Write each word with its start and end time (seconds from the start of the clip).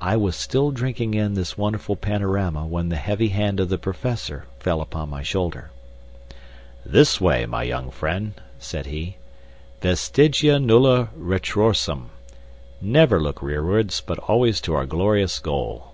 I 0.00 0.16
was 0.16 0.34
still 0.34 0.72
drinking 0.72 1.14
in 1.14 1.34
this 1.34 1.56
wonderful 1.56 1.94
panorama 1.94 2.66
when 2.66 2.88
the 2.88 2.96
heavy 2.96 3.28
hand 3.28 3.60
of 3.60 3.68
the 3.68 3.78
Professor 3.78 4.46
fell 4.58 4.80
upon 4.80 5.10
my 5.10 5.22
shoulder. 5.22 5.70
"This 6.84 7.20
way, 7.20 7.46
my 7.46 7.62
young 7.62 7.92
friend," 7.92 8.32
said 8.58 8.86
he; 8.86 9.16
"vestigia 9.80 10.58
nulla 10.58 11.10
retrorsum. 11.16 12.10
Never 12.80 13.20
look 13.20 13.40
rearwards, 13.40 14.00
but 14.04 14.18
always 14.18 14.60
to 14.62 14.74
our 14.74 14.86
glorious 14.86 15.38
goal." 15.38 15.92